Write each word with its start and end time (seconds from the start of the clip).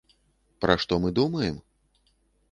Пра 0.63 0.77
што 0.83 0.97
мы 1.03 1.11
думаем? 1.19 1.59